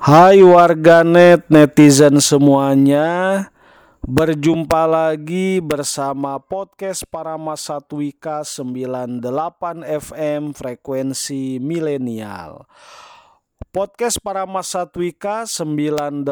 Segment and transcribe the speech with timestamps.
[0.00, 3.44] Hai warganet netizen semuanya
[4.00, 9.20] Berjumpa lagi bersama podcast Parama Satwika 98
[9.84, 12.64] FM frekuensi milenial
[13.68, 16.24] Podcast Parama Satwika 98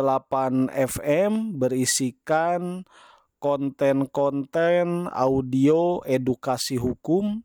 [0.73, 2.89] FM berisikan
[3.37, 7.45] konten-konten audio edukasi hukum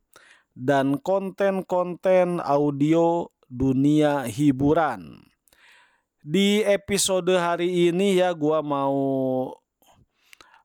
[0.55, 5.32] dan konten-konten audio dunia hiburan.
[6.23, 8.95] Di episode hari ini ya gua mau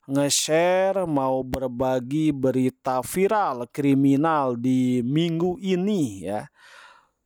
[0.07, 6.47] nge-share, mau berbagi berita viral kriminal di minggu ini ya.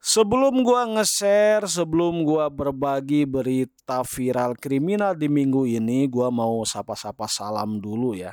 [0.00, 7.28] Sebelum gua nge-share, sebelum gua berbagi berita viral kriminal di minggu ini, gua mau sapa-sapa
[7.28, 8.32] salam dulu ya.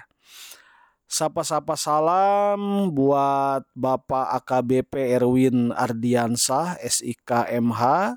[1.11, 8.15] Sapa-sapa salam buat Bapak AKBP Erwin Ardiansah, SIK MH,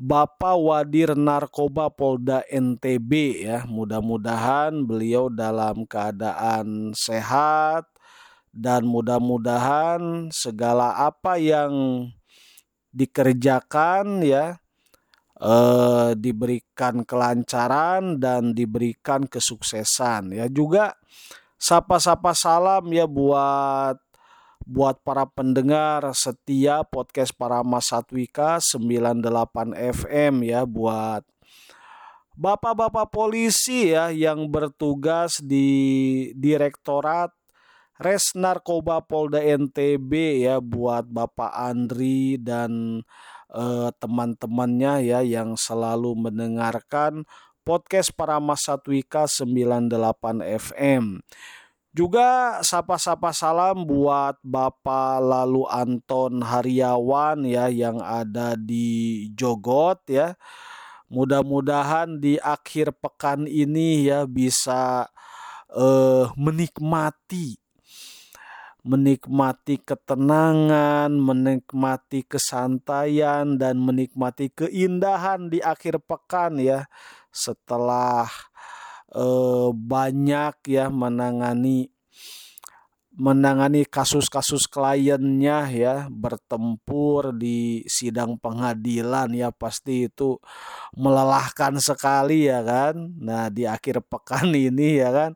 [0.00, 3.68] Bapak Wadir Narkoba Polda NTB ya.
[3.68, 7.84] Mudah-mudahan beliau dalam keadaan sehat
[8.48, 12.08] dan mudah-mudahan segala apa yang
[12.96, 14.56] dikerjakan ya
[15.36, 20.96] eh, diberikan kelancaran dan diberikan kesuksesan ya juga
[21.60, 24.00] sapa-sapa salam ya buat
[24.70, 31.26] buat para pendengar setia podcast para Satwika 98 FM ya buat
[32.38, 37.34] bapak-bapak polisi ya yang bertugas di Direktorat
[37.98, 43.02] Res Narkoba Polda NTB ya buat Bapak Andri dan
[43.50, 47.26] eh, teman-temannya ya yang selalu mendengarkan
[47.66, 49.92] podcast para Satwika 98
[50.40, 51.20] FM.
[51.90, 60.38] Juga sapa-sapa salam buat Bapak Lalu Anton Haryawan ya yang ada di Jogot ya.
[61.10, 65.10] Mudah-mudahan di akhir pekan ini ya bisa
[65.74, 67.58] uh, menikmati
[68.80, 76.88] menikmati ketenangan, menikmati kesantaian dan menikmati keindahan di akhir pekan ya
[77.28, 78.30] setelah
[79.14, 81.90] eh, banyak ya menangani
[83.20, 90.40] menangani kasus-kasus kliennya ya bertempur di sidang pengadilan ya pasti itu
[90.96, 92.96] melelahkan sekali ya kan.
[93.20, 95.30] Nah di akhir pekan ini ya kan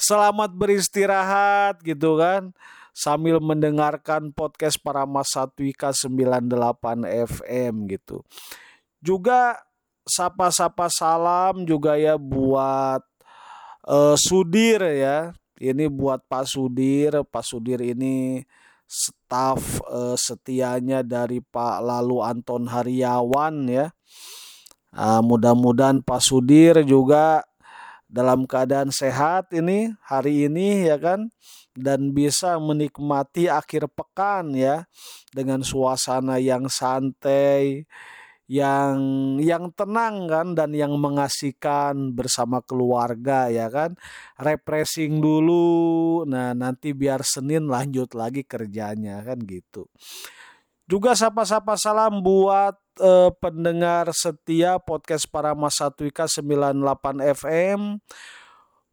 [0.00, 2.56] selamat beristirahat gitu kan.
[2.96, 8.26] Sambil mendengarkan podcast para Mas Satwika 98 FM gitu.
[8.98, 9.54] Juga
[10.02, 13.07] sapa-sapa salam juga ya buat
[13.88, 15.32] uh, Sudir ya.
[15.58, 17.24] Ini buat Pak Sudir.
[17.26, 18.44] Pak Sudir ini
[18.86, 23.86] staf uh, setianya dari Pak Lalu Anton Haryawan ya.
[24.92, 27.44] Uh, mudah-mudahan Pak Sudir juga
[28.08, 31.28] dalam keadaan sehat ini hari ini ya kan
[31.76, 34.88] dan bisa menikmati akhir pekan ya
[35.36, 37.84] dengan suasana yang santai
[38.48, 38.96] yang
[39.36, 43.94] yang tenang kan dan yang mengasihkan bersama keluarga ya kan?
[44.40, 46.24] Refreshing dulu.
[46.24, 49.86] Nah nanti biar Senin lanjut lagi kerjanya kan gitu.
[50.88, 58.00] Juga sapa-sapa salam buat eh, pendengar setia podcast para Masatwika 98 FM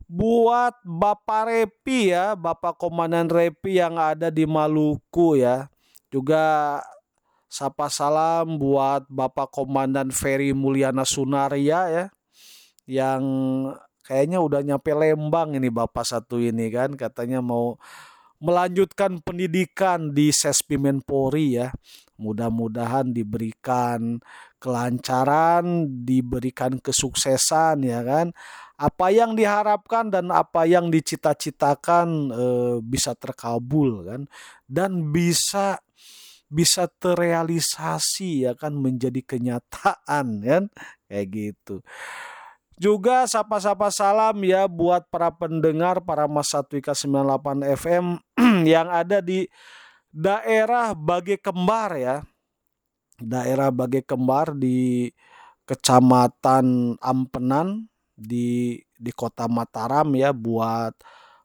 [0.06, 5.72] buat Bapak Repi ya Bapak Komandan Repi yang ada di Maluku ya.
[6.14, 6.80] Juga
[7.56, 12.06] Sapa salam buat Bapak Komandan Ferry Mulyana Sunaria ya.
[12.84, 13.24] Yang
[14.04, 17.00] kayaknya udah nyampe Lembang ini Bapak satu ini kan.
[17.00, 17.80] Katanya mau
[18.44, 21.72] melanjutkan pendidikan di Sespimen Polri ya.
[22.20, 24.20] Mudah-mudahan diberikan
[24.60, 28.36] kelancaran, diberikan kesuksesan ya kan.
[28.76, 32.48] Apa yang diharapkan dan apa yang dicita-citakan e,
[32.84, 34.28] bisa terkabul kan
[34.68, 35.80] dan bisa
[36.56, 40.64] bisa terrealisasi ya kan menjadi kenyataan kan
[41.12, 41.84] kayak gitu.
[42.76, 48.06] Juga sapa-sapa salam ya buat para pendengar para Mas Satwika 98 FM
[48.76, 49.48] yang ada di
[50.12, 52.18] daerah Bage Kembar ya.
[53.16, 55.08] Daerah Bage Kembar di
[55.64, 60.96] Kecamatan Ampenan di di Kota Mataram ya buat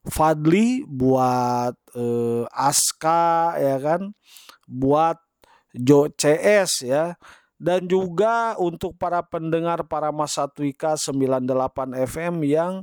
[0.08, 4.17] Fadli, buat eh, Aska ya kan,
[4.64, 5.20] buat
[5.76, 7.20] Jo CS ya.
[7.61, 12.81] Dan juga untuk para pendengar para Masatwika 98 FM yang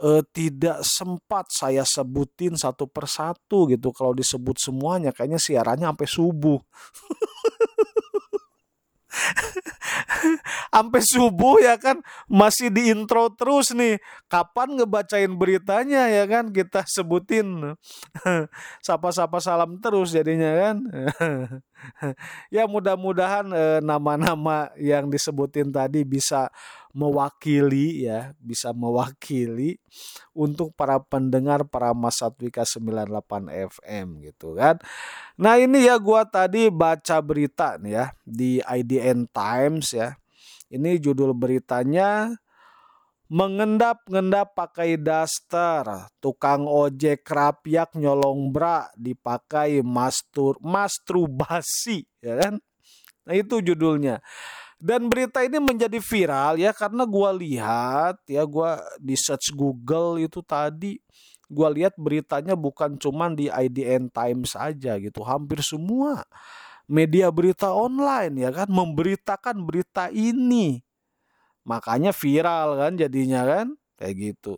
[0.00, 3.92] eh, tidak sempat saya sebutin satu persatu gitu.
[3.92, 6.60] Kalau disebut semuanya kayaknya siarannya sampai subuh
[10.74, 13.98] sampai subuh ya kan masih di intro terus nih.
[14.30, 17.76] Kapan ngebacain beritanya ya kan kita sebutin.
[18.86, 20.76] Sapa-sapa salam terus jadinya kan.
[22.52, 26.52] Ya mudah-mudahan eh, nama-nama yang disebutin tadi bisa
[26.90, 29.78] mewakili ya bisa mewakili
[30.34, 34.78] untuk para pendengar para Masatwika 98 FM gitu kan
[35.38, 40.18] nah ini ya gua tadi baca berita nih ya di IDN Times ya
[40.70, 42.38] ini judul beritanya
[43.30, 52.54] mengendap-ngendap pakai daster, tukang ojek rapiak nyolong bra dipakai mastur masturbasi, ya kan?
[53.22, 54.18] Nah itu judulnya.
[54.80, 60.40] Dan berita ini menjadi viral ya karena gue lihat ya gue di search Google itu
[60.40, 60.96] tadi
[61.52, 65.20] gue lihat beritanya bukan cuma di IDN Times saja gitu.
[65.20, 66.24] Hampir semua
[66.88, 70.80] media berita online ya kan memberitakan berita ini.
[71.68, 74.56] Makanya viral kan jadinya kan kayak gitu.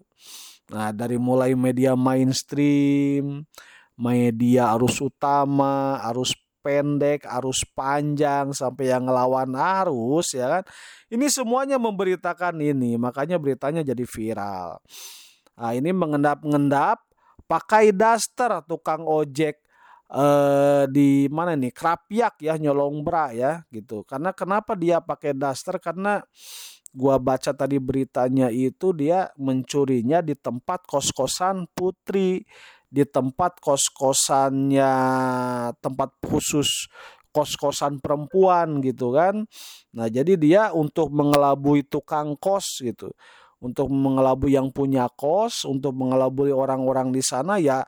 [0.70, 3.42] Nah dari mulai media mainstream
[3.98, 10.64] media arus utama arus pendek, arus panjang sampai yang ngelawan arus ya kan.
[11.10, 14.80] Ini semuanya memberitakan ini, makanya beritanya jadi viral.
[15.58, 17.02] Nah, ini mengendap-ngendap
[17.44, 19.60] pakai daster tukang ojek
[20.08, 24.06] eh, di mana nih Krapiak ya nyolong bra ya gitu.
[24.08, 25.76] Karena kenapa dia pakai daster?
[25.76, 26.24] Karena
[26.92, 32.44] gua baca tadi beritanya itu dia mencurinya di tempat kos-kosan Putri
[32.92, 34.92] di tempat kos-kosannya
[35.80, 36.92] tempat khusus
[37.32, 39.48] kos-kosan perempuan gitu kan.
[39.96, 43.08] Nah, jadi dia untuk mengelabui tukang kos gitu.
[43.62, 47.80] Untuk mengelabui yang punya kos, untuk mengelabui orang-orang di sana ya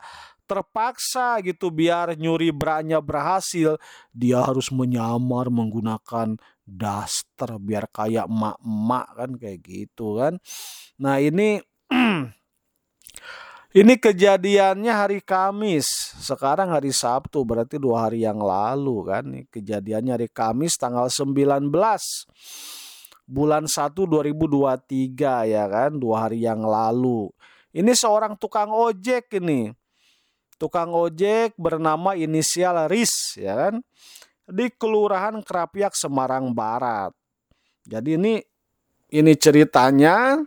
[0.45, 3.81] terpaksa gitu biar nyuri branya berhasil
[4.13, 10.37] dia harus menyamar menggunakan daster biar kayak emak-emak kan kayak gitu kan.
[11.01, 11.61] Nah, ini
[13.75, 19.27] Ini kejadiannya hari Kamis, sekarang hari Sabtu, berarti dua hari yang lalu kan.
[19.51, 21.67] Kejadiannya hari Kamis tanggal 19
[23.27, 27.27] bulan 1 2023 ya kan, dua hari yang lalu.
[27.75, 29.75] Ini seorang tukang ojek ini.
[30.55, 33.83] Tukang ojek bernama inisial RIS ya kan.
[34.47, 37.11] Di Kelurahan Kerapiak Semarang Barat.
[37.83, 38.39] Jadi ini
[39.11, 40.39] ini ceritanya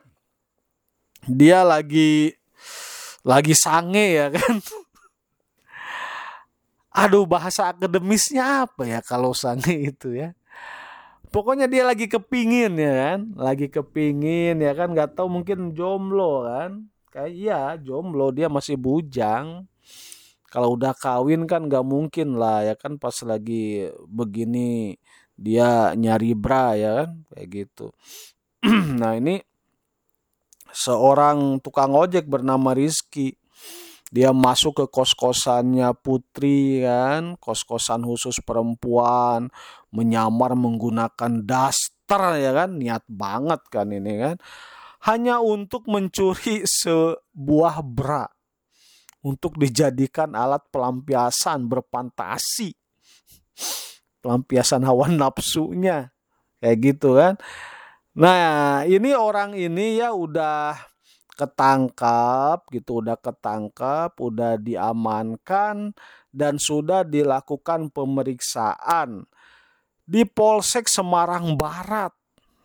[1.29, 2.38] dia lagi
[3.29, 4.57] lagi sange ya kan.
[6.89, 10.33] Aduh bahasa akademisnya apa ya kalau sange itu ya.
[11.29, 16.89] Pokoknya dia lagi kepingin ya kan, lagi kepingin ya kan, nggak tahu mungkin jomblo kan,
[17.13, 19.69] kayak iya jomblo dia masih bujang.
[20.49, 24.97] Kalau udah kawin kan nggak mungkin lah ya kan pas lagi begini
[25.37, 27.93] dia nyari bra ya kan kayak gitu.
[29.01, 29.45] nah ini
[30.73, 33.37] seorang tukang ojek bernama Rizky.
[34.09, 39.53] Dia masuk ke kos-kosannya Putri kan, kos-kosan khusus perempuan,
[39.93, 44.37] menyamar menggunakan daster ya kan, niat banget kan ini kan.
[45.05, 48.25] Hanya untuk mencuri sebuah bra
[49.23, 52.73] untuk dijadikan alat pelampiasan berfantasi.
[54.25, 56.11] Pelampiasan hawa nafsunya.
[56.59, 57.35] Kayak gitu kan.
[58.19, 60.75] Nah, ini orang ini ya udah
[61.39, 65.95] ketangkap gitu, udah ketangkap, udah diamankan
[66.35, 69.23] dan sudah dilakukan pemeriksaan
[70.03, 72.11] di Polsek Semarang Barat,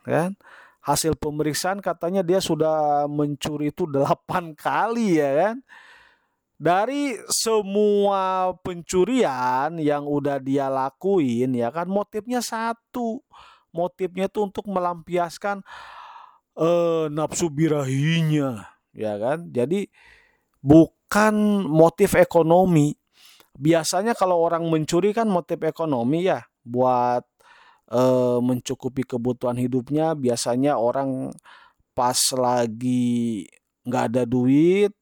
[0.01, 0.33] kan?
[0.81, 5.57] Hasil pemeriksaan katanya dia sudah mencuri itu delapan kali ya kan.
[6.57, 13.22] Dari semua pencurian yang udah dia lakuin ya kan motifnya satu
[13.74, 15.65] motifnya itu untuk melampiaskan
[16.56, 19.50] uh, nafsu birahinya ya kan?
[19.50, 19.89] Jadi
[20.62, 22.96] bukan motif ekonomi.
[23.53, 27.25] Biasanya kalau orang mencuri kan motif ekonomi ya buat
[27.94, 30.13] uh, mencukupi kebutuhan hidupnya.
[30.18, 31.34] Biasanya orang
[31.94, 33.46] pas lagi
[33.86, 34.94] nggak ada duit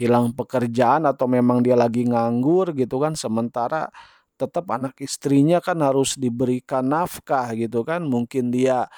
[0.00, 3.92] hilang pekerjaan atau memang dia lagi nganggur gitu kan sementara
[4.40, 8.00] tetap anak istrinya kan harus diberikan nafkah gitu kan.
[8.08, 8.88] Mungkin dia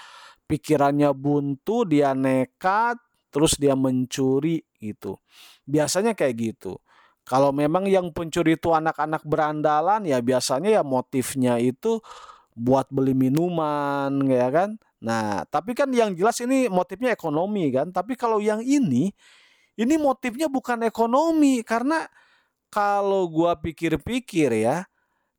[0.47, 3.01] pikirannya buntu dia nekat
[3.35, 5.19] terus dia mencuri gitu.
[5.67, 6.79] Biasanya kayak gitu.
[7.23, 12.03] Kalau memang yang pencuri itu anak-anak berandalan ya biasanya ya motifnya itu
[12.53, 14.71] buat beli minuman ya kan.
[15.03, 17.91] Nah tapi kan yang jelas ini motifnya ekonomi kan.
[17.95, 19.11] Tapi kalau yang ini
[19.79, 21.63] ini motifnya bukan ekonomi.
[21.65, 22.05] Karena
[22.69, 24.85] kalau gua pikir-pikir ya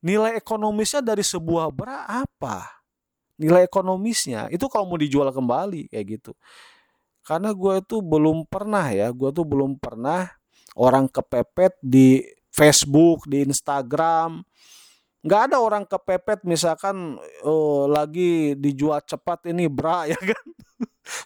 [0.03, 2.83] nilai ekonomisnya dari sebuah bra apa?
[3.37, 4.49] nilai ekonomisnya.
[4.53, 6.31] Itu kalau mau dijual kembali kayak gitu.
[7.23, 10.27] Karena gue itu belum pernah ya gue tuh belum pernah
[10.75, 14.43] orang kepepet di Facebook di Instagram.
[15.23, 17.15] Nggak ada orang kepepet misalkan
[17.47, 20.45] oh, lagi dijual cepat ini bra ya kan?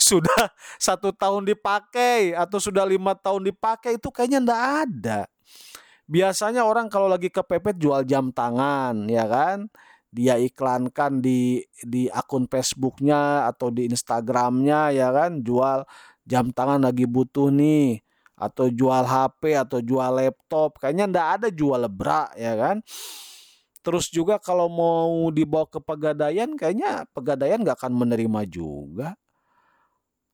[0.01, 5.19] Sudah satu tahun dipakai atau sudah lima tahun dipakai itu kayaknya nggak ada
[6.07, 9.67] biasanya orang kalau lagi kepepet jual jam tangan ya kan?
[10.07, 15.43] Dia iklankan di di akun Facebooknya atau di Instagramnya ya kan?
[15.43, 15.83] Jual
[16.23, 18.01] jam tangan lagi butuh nih
[18.37, 20.79] atau jual HP atau jual laptop.
[20.79, 22.79] Kayaknya ndak ada jual lebrak ya kan?
[23.83, 29.15] Terus juga kalau mau dibawa ke pegadaian kayaknya pegadaian nggak akan menerima juga.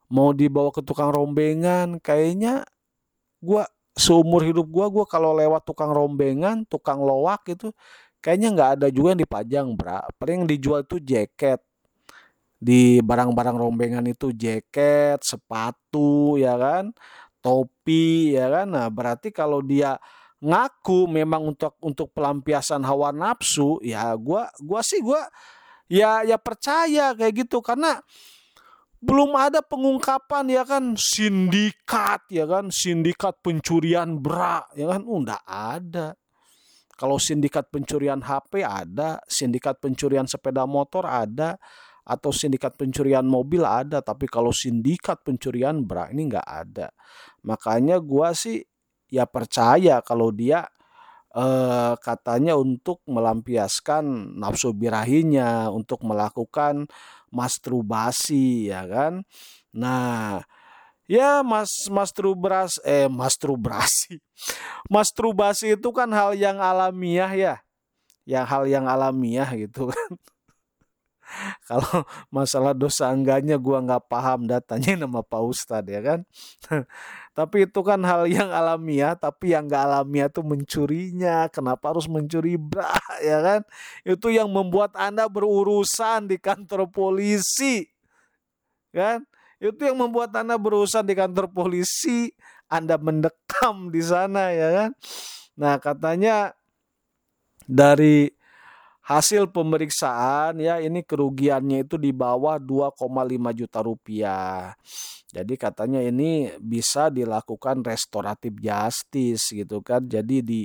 [0.10, 2.65] Mau dibawa ke tukang rombengan kayaknya
[3.42, 7.69] gua seumur hidup gua gua kalau lewat tukang rombengan tukang loak itu
[8.23, 10.00] kayaknya nggak ada juga yang dipajang bra.
[10.15, 11.59] Paling yang dijual itu jaket.
[12.63, 16.95] Di barang-barang rombengan itu jaket sepatu ya kan?
[17.43, 18.71] Topi ya kan?
[18.71, 20.00] Nah berarti kalau dia
[20.39, 25.27] ngaku memang untuk untuk pelampiasan hawa nafsu ya gua gua sih gua
[25.91, 27.59] ya ya percaya kayak gitu.
[27.59, 28.00] Karena
[29.03, 30.95] belum ada pengungkapan ya kan?
[30.95, 32.72] Sindikat ya kan?
[32.72, 35.03] Sindikat pencurian bra ya kan?
[35.03, 36.15] Uh, enggak ada.
[36.95, 41.60] Kalau sindikat pencurian HP ada, sindikat pencurian sepeda motor ada,
[42.03, 46.91] atau sindikat pencurian mobil ada, tapi kalau sindikat pencurian bra ini nggak ada.
[47.48, 48.62] Makanya gua sih
[49.07, 50.67] ya percaya kalau dia
[51.33, 56.86] eh, katanya untuk melampiaskan nafsu birahinya, untuk melakukan
[57.34, 59.25] masturbasi ya kan.
[59.74, 60.46] Nah,
[61.10, 64.22] ya mas masturbasi eh masturbasi.
[64.94, 67.56] Masturbasi itu kan hal yang alamiah ya.
[68.30, 70.12] Yang hal yang alamiah gitu kan
[71.70, 76.20] kalau masalah dosa enggaknya gua nggak paham datanya nama Pak Ustadz ya kan?
[77.38, 81.50] Tapi itu kan hal yang alamiah tapi yang nggak alamiah tuh mencurinya.
[81.50, 82.94] Kenapa harus mencuri bra?
[83.25, 83.62] Ya kan?
[84.06, 87.90] Itu yang membuat anda berurusan di kantor polisi
[88.94, 89.25] kan?
[89.58, 92.30] Itu yang membuat Anda berurusan di kantor polisi,
[92.70, 94.92] Anda mendekam di sana ya kan.
[95.56, 96.52] Nah, katanya
[97.63, 98.28] dari
[99.03, 104.72] hasil pemeriksaan ya ini kerugiannya itu di bawah 2,5 juta rupiah.
[105.33, 110.05] Jadi katanya ini bisa dilakukan restoratif justice gitu kan.
[110.05, 110.62] Jadi di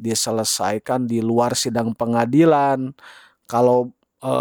[0.00, 2.96] diselesaikan di luar sidang pengadilan.
[3.44, 3.92] Kalau
[4.24, 4.34] e,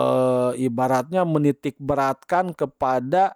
[0.63, 3.35] ibaratnya menitik beratkan kepada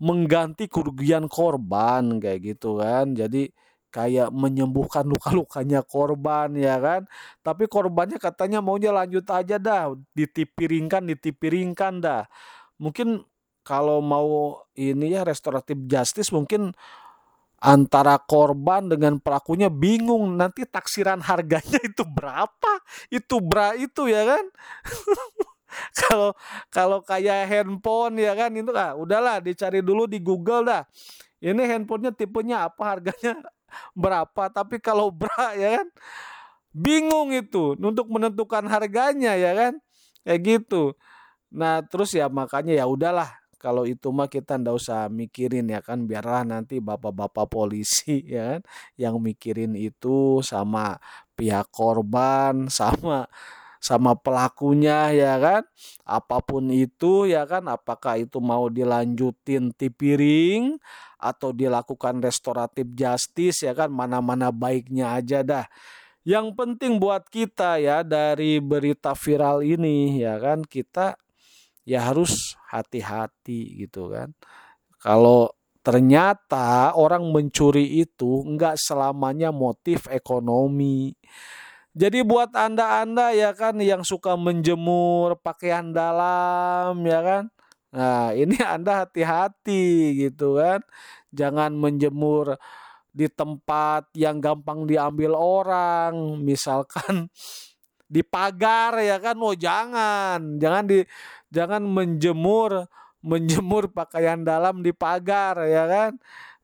[0.00, 3.12] mengganti kerugian korban kayak gitu kan.
[3.12, 3.52] Jadi
[3.88, 7.02] kayak menyembuhkan luka-lukanya korban ya kan.
[7.44, 12.24] Tapi korbannya katanya maunya lanjut aja dah, ditipiringkan, ditipiringkan dah.
[12.80, 13.24] Mungkin
[13.66, 16.72] kalau mau ini ya restoratif justice mungkin
[17.58, 22.72] antara korban dengan pelakunya bingung nanti taksiran harganya itu berapa
[23.10, 24.44] itu bra itu ya kan
[26.00, 26.30] kalau
[26.72, 30.82] kalau kayak handphone ya kan itu ah udahlah dicari dulu di Google dah.
[31.38, 33.38] Ini handphonenya tipenya apa harganya
[33.92, 34.50] berapa?
[34.52, 35.88] Tapi kalau bra ya kan?
[36.72, 39.74] Bingung itu untuk menentukan harganya ya kan?
[40.22, 40.82] Kayak gitu.
[41.52, 43.30] Nah terus ya makanya ya udahlah.
[43.58, 46.06] Kalau itu mah kita ndak usah mikirin ya kan?
[46.06, 48.60] Biarlah nanti bapak-bapak polisi ya kan?
[48.94, 51.00] Yang mikirin itu sama
[51.34, 53.26] pihak korban sama
[53.78, 55.62] sama pelakunya ya kan?
[56.04, 57.66] Apa pun itu ya kan?
[57.70, 60.78] Apakah itu mau dilanjutin tipiring
[61.18, 63.90] atau dilakukan restoratif justice ya kan?
[63.90, 65.66] Mana-mana baiknya aja dah.
[66.26, 70.60] Yang penting buat kita ya dari berita viral ini ya kan?
[70.66, 71.16] Kita
[71.88, 74.36] ya harus hati-hati gitu kan?
[75.00, 81.16] Kalau ternyata orang mencuri itu enggak selamanya motif ekonomi
[81.98, 87.44] jadi buat Anda-anda ya kan yang suka menjemur pakaian dalam ya kan.
[87.90, 90.86] Nah, ini Anda hati-hati gitu kan.
[91.34, 92.54] Jangan menjemur
[93.10, 97.26] di tempat yang gampang diambil orang, misalkan
[98.14, 99.34] di pagar ya kan.
[99.42, 100.62] Oh, jangan.
[100.62, 101.02] Jangan di
[101.50, 102.86] jangan menjemur
[103.18, 106.12] menjemur pakaian dalam di pagar ya kan.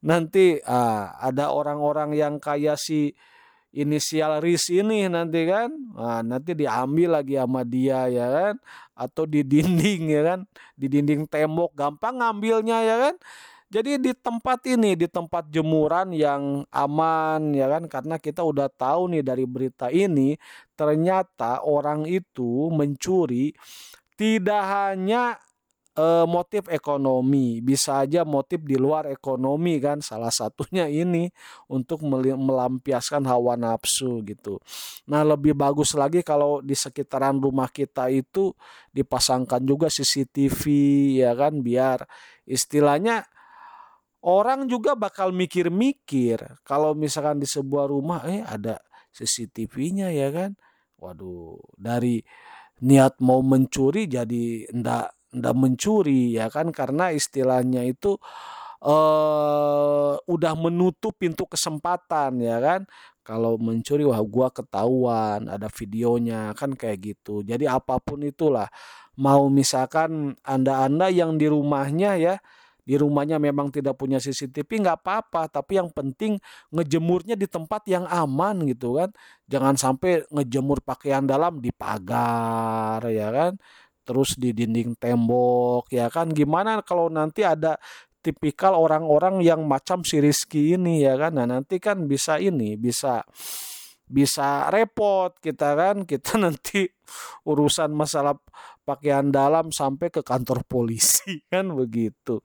[0.04, 3.10] Nanti ah, ada orang-orang yang kayak si
[3.74, 5.74] inisial RIS ini nanti kan.
[5.92, 8.54] Nah, nanti diambil lagi sama dia ya kan.
[8.94, 10.40] Atau di dinding ya kan.
[10.78, 13.14] Di dinding tembok gampang ngambilnya ya kan.
[13.74, 17.90] Jadi di tempat ini di tempat jemuran yang aman ya kan.
[17.90, 20.38] Karena kita udah tahu nih dari berita ini
[20.78, 23.50] ternyata orang itu mencuri
[24.14, 25.42] tidak hanya
[25.98, 31.30] uh, motif ekonomi, bisa aja motif di luar ekonomi kan salah satunya ini
[31.70, 34.58] untuk melampiaskan hawa nafsu gitu.
[35.10, 38.52] Nah, lebih bagus lagi kalau di sekitaran rumah kita itu
[38.90, 40.62] dipasangkan juga CCTV
[41.22, 42.06] ya kan biar
[42.46, 43.24] istilahnya
[44.24, 48.80] orang juga bakal mikir-mikir kalau misalkan di sebuah rumah eh ada
[49.14, 50.58] CCTV-nya ya kan.
[50.98, 52.24] Waduh, dari
[52.82, 56.70] niat mau mencuri jadi ndak ndak mencuri ya kan?
[56.70, 58.16] Karena istilahnya itu
[58.84, 62.80] uh, udah menutup pintu kesempatan ya kan?
[63.24, 67.40] Kalau mencuri wah gua ketahuan ada videonya kan kayak gitu.
[67.42, 68.68] Jadi apa pun itulah.
[69.16, 72.36] Mau misalkan anda-anda yang di rumahnya ya
[72.84, 75.48] di rumahnya memang tidak punya CCTV nggak apa-apa.
[75.48, 76.36] Tapi yang penting
[76.68, 79.10] ngejemurnya di tempat yang aman gitu kan?
[79.48, 83.56] Jangan sampai ngejemur pakaian dalam di pagar ya kan
[84.04, 86.30] terus di dinding tembok ya kan?
[86.30, 87.80] Gimana kalau nanti ada
[88.24, 91.36] tipikal orang-orang yang macam si Rizky ini ya kan?
[91.36, 93.24] Nah nanti kan bisa ini bisa
[94.08, 95.96] bisa repot kita kan?
[96.10, 96.88] Kita nanti
[97.44, 98.36] urusan masalah
[98.84, 102.40] pakaian dalam sampai ke kantor polisi kan begitu.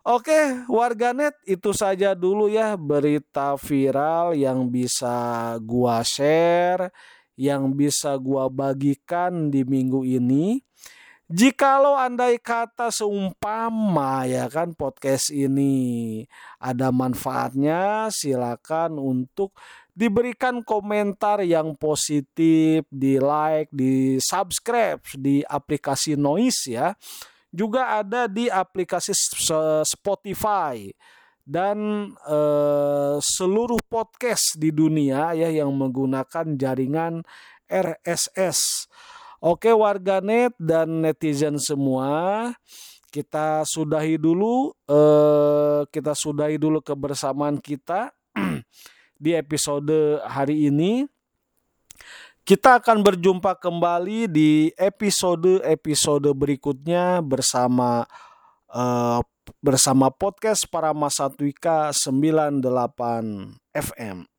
[0.00, 6.88] Oke, warganet itu saja dulu ya berita viral yang bisa gua share
[7.40, 10.60] yang bisa gua bagikan di minggu ini.
[11.30, 16.26] Jikalau andai kata seumpama ya kan podcast ini
[16.58, 19.54] ada manfaatnya silakan untuk
[19.94, 26.98] diberikan komentar yang positif, di like, di subscribe di aplikasi Noise ya.
[27.54, 29.14] Juga ada di aplikasi
[29.86, 30.90] Spotify
[31.50, 31.78] dan
[32.30, 37.26] eh, seluruh podcast di dunia ya yang menggunakan jaringan
[37.66, 38.86] RSS.
[39.42, 42.52] Oke warganet dan netizen semua,
[43.10, 48.14] kita sudahi dulu eh, kita sudahi dulu kebersamaan kita
[49.24, 51.02] di episode hari ini.
[52.40, 58.02] Kita akan berjumpa kembali di episode-episode berikutnya bersama
[58.74, 59.22] uh,
[59.58, 64.30] bersama podcast para Masatwika 98 FM.